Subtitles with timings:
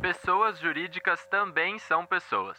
[0.00, 2.58] Pessoas jurídicas também são pessoas.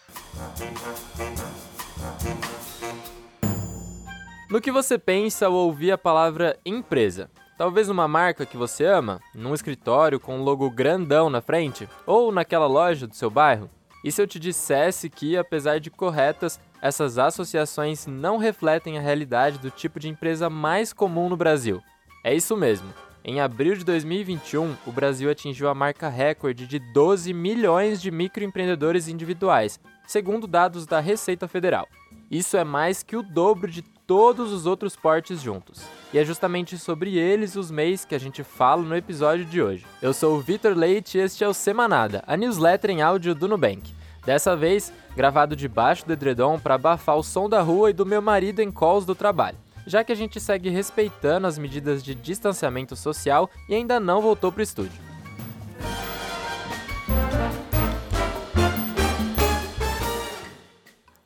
[4.49, 7.29] No que você pensa ao ouvir a palavra empresa?
[7.57, 12.31] Talvez uma marca que você ama, num escritório com um logo grandão na frente, ou
[12.31, 13.69] naquela loja do seu bairro?
[14.03, 19.59] E se eu te dissesse que, apesar de corretas, essas associações não refletem a realidade
[19.59, 21.81] do tipo de empresa mais comum no Brasil?
[22.23, 23.06] É isso mesmo.
[23.29, 29.09] Em abril de 2021, o Brasil atingiu a marca recorde de 12 milhões de microempreendedores
[29.09, 31.89] individuais, segundo dados da Receita Federal.
[32.31, 35.83] Isso é mais que o dobro de todos os outros portes juntos.
[36.13, 39.85] E é justamente sobre eles os MEIs que a gente fala no episódio de hoje.
[40.01, 43.49] Eu sou o Vitor Leite e este é o Semanada, a newsletter em áudio do
[43.49, 43.93] Nubank.
[44.25, 48.21] Dessa vez, gravado debaixo do edredom para abafar o som da rua e do meu
[48.21, 52.93] marido em calls do trabalho, já que a gente segue respeitando as medidas de distanciamento
[52.93, 55.01] social e ainda não voltou para o estúdio.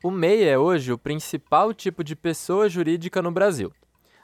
[0.03, 3.73] O MEI é hoje o principal tipo de pessoa jurídica no Brasil.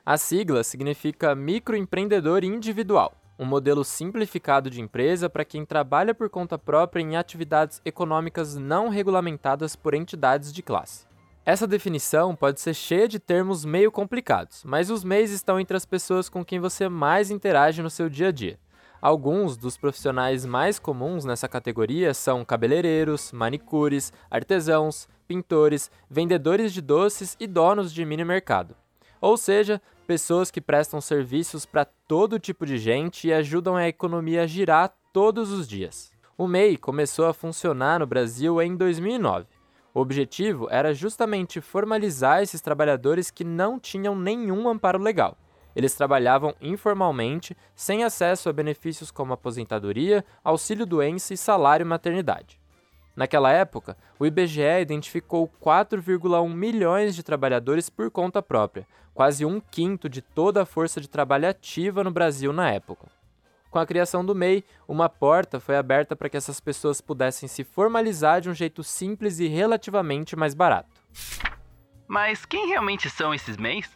[0.05, 6.57] A sigla significa microempreendedor individual, um modelo simplificado de empresa para quem trabalha por conta
[6.57, 11.07] própria em atividades econômicas não regulamentadas por entidades de classe.
[11.47, 15.85] Essa definição pode ser cheia de termos meio complicados, mas os MEIs estão entre as
[15.85, 18.59] pessoas com quem você mais interage no seu dia a dia.
[19.01, 27.37] Alguns dos profissionais mais comuns nessa categoria são cabeleireiros, manicures, artesãos, pintores, vendedores de doces
[27.39, 28.75] e donos de mini mercado.
[29.21, 34.41] Ou seja, pessoas que prestam serviços para todo tipo de gente e ajudam a economia
[34.41, 36.11] a girar todos os dias.
[36.37, 39.56] O MEI começou a funcionar no Brasil em 2009.
[39.97, 45.35] O objetivo era justamente formalizar esses trabalhadores que não tinham nenhum amparo legal.
[45.75, 52.59] Eles trabalhavam informalmente, sem acesso a benefícios como aposentadoria, auxílio-doença e salário maternidade.
[53.15, 60.07] Naquela época, o IBGE identificou 4,1 milhões de trabalhadores por conta própria, quase um quinto
[60.07, 63.16] de toda a força de trabalho ativa no Brasil na época.
[63.69, 67.63] Com a criação do MEI, uma porta foi aberta para que essas pessoas pudessem se
[67.63, 70.89] formalizar de um jeito simples e relativamente mais barato.
[72.07, 73.89] Mas quem realmente são esses MEIs?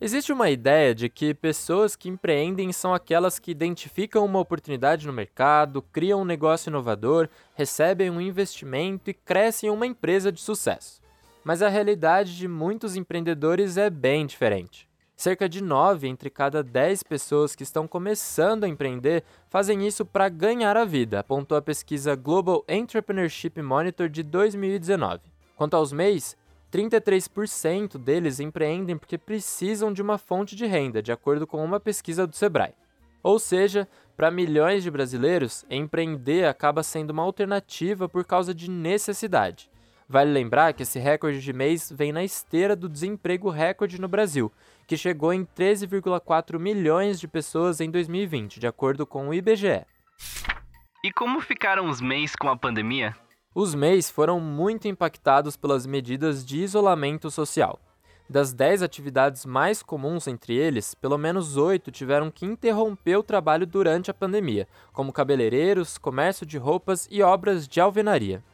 [0.00, 5.12] Existe uma ideia de que pessoas que empreendem são aquelas que identificam uma oportunidade no
[5.12, 11.00] mercado, criam um negócio inovador, recebem um investimento e crescem uma empresa de sucesso.
[11.44, 14.88] Mas a realidade de muitos empreendedores é bem diferente.
[15.22, 20.28] Cerca de 9 entre cada 10 pessoas que estão começando a empreender fazem isso para
[20.28, 25.20] ganhar a vida, apontou a pesquisa Global Entrepreneurship Monitor de 2019.
[25.54, 26.36] Quanto aos MEIs,
[26.72, 32.26] 33% deles empreendem porque precisam de uma fonte de renda, de acordo com uma pesquisa
[32.26, 32.74] do Sebrae.
[33.22, 39.70] Ou seja, para milhões de brasileiros, empreender acaba sendo uma alternativa por causa de necessidade.
[40.12, 44.52] Vale lembrar que esse recorde de mês vem na esteira do desemprego recorde no Brasil,
[44.86, 49.86] que chegou em 13,4 milhões de pessoas em 2020, de acordo com o IBGE.
[51.02, 53.16] E como ficaram os mês com a pandemia?
[53.54, 57.80] Os MEIs foram muito impactados pelas medidas de isolamento social.
[58.28, 63.66] Das 10 atividades mais comuns entre eles, pelo menos 8 tiveram que interromper o trabalho
[63.66, 68.44] durante a pandemia, como cabeleireiros, comércio de roupas e obras de alvenaria.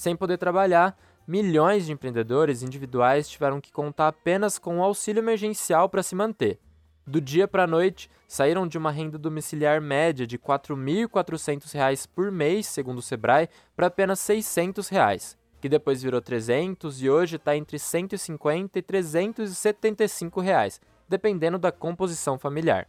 [0.00, 5.90] Sem poder trabalhar, milhões de empreendedores individuais tiveram que contar apenas com o auxílio emergencial
[5.90, 6.58] para se manter.
[7.06, 12.32] Do dia para a noite, saíram de uma renda domiciliar média de R$ 4.400 por
[12.32, 17.54] mês, segundo o Sebrae, para apenas 600 reais, que depois virou 300 e hoje está
[17.54, 22.88] entre 150 e 375, reais, dependendo da composição familiar.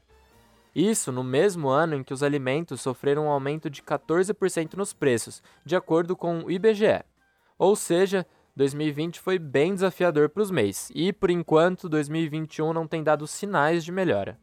[0.76, 5.44] Isso no mesmo ano em que os alimentos sofreram um aumento de 14% nos preços,
[5.66, 7.04] de acordo com o IBGE.
[7.58, 13.04] Ou seja, 2020 foi bem desafiador para os MEIs e, por enquanto, 2021 não tem
[13.04, 14.40] dado sinais de melhora.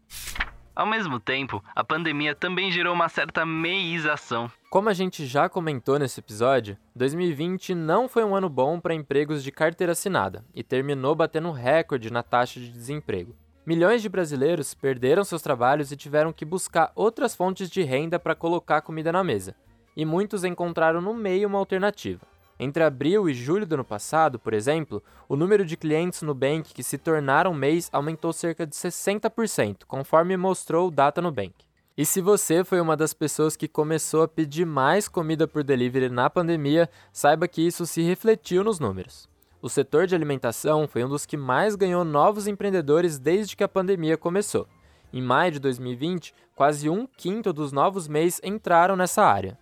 [0.78, 4.48] Ao mesmo tempo, a pandemia também gerou uma certa meização.
[4.70, 9.42] Como a gente já comentou nesse episódio, 2020 não foi um ano bom para empregos
[9.42, 13.34] de carteira assinada e terminou batendo recorde na taxa de desemprego.
[13.68, 18.34] Milhões de brasileiros perderam seus trabalhos e tiveram que buscar outras fontes de renda para
[18.34, 19.54] colocar comida na mesa,
[19.94, 22.22] e muitos encontraram no meio uma alternativa.
[22.58, 26.72] Entre abril e julho do ano passado, por exemplo, o número de clientes no Nubank
[26.72, 31.52] que se tornaram mês aumentou cerca de 60%, conforme mostrou o Data Nubank.
[31.94, 36.08] E se você foi uma das pessoas que começou a pedir mais comida por delivery
[36.08, 39.28] na pandemia, saiba que isso se refletiu nos números.
[39.60, 43.68] O setor de alimentação foi um dos que mais ganhou novos empreendedores desde que a
[43.68, 44.68] pandemia começou.
[45.12, 49.58] Em maio de 2020, quase um quinto dos novos mês entraram nessa área.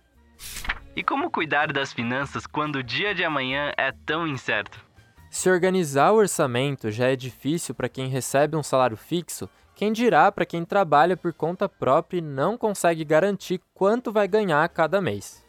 [0.95, 4.85] E como cuidar das finanças quando o dia de amanhã é tão incerto?
[5.31, 10.31] Se organizar o orçamento já é difícil para quem recebe um salário fixo, quem dirá
[10.31, 15.43] para quem trabalha por conta própria e não consegue garantir quanto vai ganhar cada mês.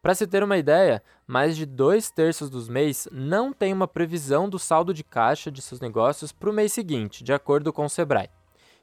[0.00, 4.48] Para se ter uma ideia, mais de dois terços dos mês não tem uma previsão
[4.48, 7.88] do saldo de caixa de seus negócios para o mês seguinte, de acordo com o
[7.90, 8.30] Sebrae,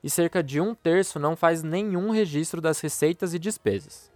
[0.03, 4.11] e cerca de um terço não faz nenhum registro das receitas e despesas.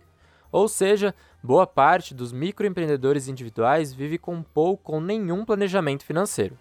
[0.52, 6.56] Ou seja, boa parte dos microempreendedores individuais vive com pouco ou nenhum planejamento financeiro.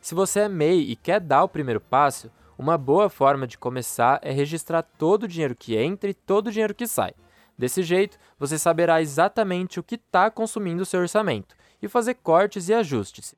[0.00, 4.20] Se você é MEI e quer dar o primeiro passo, uma boa forma de começar
[4.22, 7.12] é registrar todo o dinheiro que entra e todo o dinheiro que sai.
[7.60, 12.72] Desse jeito, você saberá exatamente o que está consumindo seu orçamento e fazer cortes e
[12.72, 13.34] ajustes.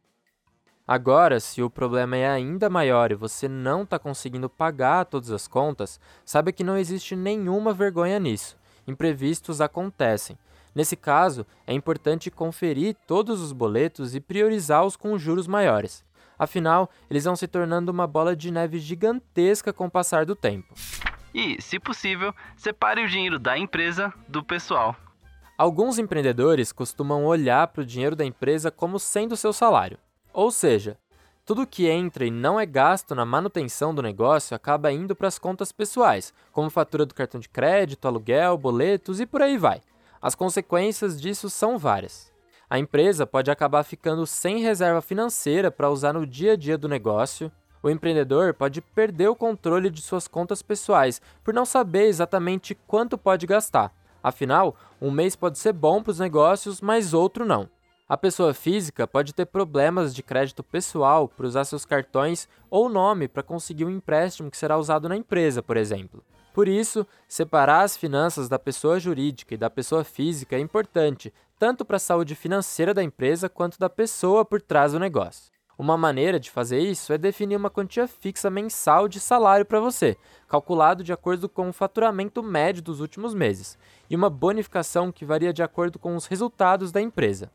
[0.87, 5.49] Agora, se o problema é ainda maior e você não está conseguindo pagar todas as
[5.49, 10.39] contas, saiba que não existe nenhuma vergonha nisso imprevistos acontecem.
[10.73, 16.05] Nesse caso, é importante conferir todos os boletos e priorizá-los com juros maiores.
[16.39, 20.73] Afinal, eles vão se tornando uma bola de neve gigantesca com o passar do tempo.
[21.34, 24.96] E, se possível, separe o dinheiro da empresa do pessoal.
[25.56, 29.99] Alguns empreendedores costumam olhar para o dinheiro da empresa como sendo seu salário.
[30.32, 30.99] Ou seja,
[31.44, 35.38] tudo que entra e não é gasto na manutenção do negócio acaba indo para as
[35.38, 39.81] contas pessoais, como fatura do cartão de crédito, aluguel, boletos e por aí vai.
[40.20, 42.32] As consequências disso são várias.
[42.70, 46.88] A empresa pode acabar ficando sem reserva financeira para usar no dia a dia do
[46.88, 47.50] negócio.
[47.82, 53.19] O empreendedor pode perder o controle de suas contas pessoais por não saber exatamente quanto
[53.19, 53.93] pode gastar.
[54.23, 57.69] Afinal, um mês pode ser bom para os negócios, mas outro não.
[58.08, 63.26] A pessoa física pode ter problemas de crédito pessoal por usar seus cartões ou nome
[63.26, 66.23] para conseguir um empréstimo que será usado na empresa, por exemplo.
[66.52, 71.84] Por isso, separar as finanças da pessoa jurídica e da pessoa física é importante, tanto
[71.84, 75.50] para a saúde financeira da empresa quanto da pessoa por trás do negócio.
[75.82, 80.17] Uma maneira de fazer isso é definir uma quantia fixa mensal de salário para você,
[80.46, 83.76] calculado de acordo com o faturamento médio dos últimos meses,
[84.08, 87.50] e uma bonificação que varia de acordo com os resultados da empresa.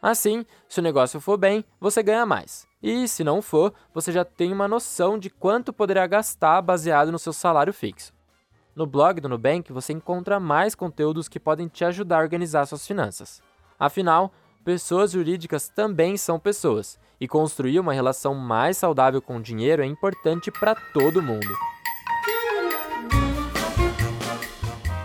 [0.00, 2.68] Assim, se o negócio for bem, você ganha mais.
[2.80, 7.18] E se não for, você já tem uma noção de quanto poderá gastar baseado no
[7.18, 8.12] seu salário fixo.
[8.76, 12.86] No blog do Nubank você encontra mais conteúdos que podem te ajudar a organizar suas
[12.86, 13.42] finanças.
[13.76, 14.32] Afinal,
[14.66, 19.86] pessoas jurídicas também são pessoas, e construir uma relação mais saudável com o dinheiro é
[19.86, 21.46] importante para todo mundo.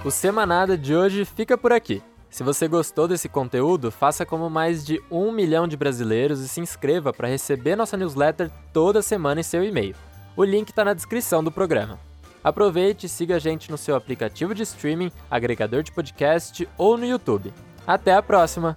[0.03, 2.01] O Semanada de hoje fica por aqui.
[2.27, 6.59] Se você gostou desse conteúdo, faça como mais de um milhão de brasileiros e se
[6.59, 9.95] inscreva para receber nossa newsletter toda semana em seu e-mail.
[10.35, 11.99] O link está na descrição do programa.
[12.43, 17.05] Aproveite e siga a gente no seu aplicativo de streaming, agregador de podcast ou no
[17.05, 17.53] YouTube.
[17.85, 18.75] Até a próxima!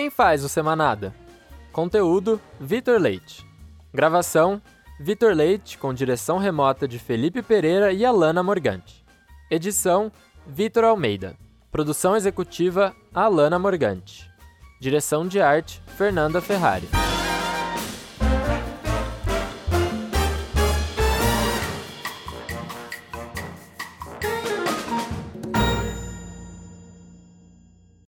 [0.00, 1.14] Quem faz o Semanada?
[1.72, 3.46] Conteúdo: Vitor Leite.
[3.92, 4.58] Gravação:
[4.98, 9.04] Vitor Leite, com direção remota de Felipe Pereira e Alana Morgante.
[9.50, 10.10] Edição:
[10.46, 11.36] Vitor Almeida.
[11.70, 14.26] Produção executiva Alana Morgante.
[14.80, 16.88] Direção de arte Fernanda Ferrari.